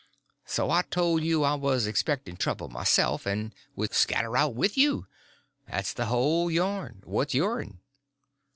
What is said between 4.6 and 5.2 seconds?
you.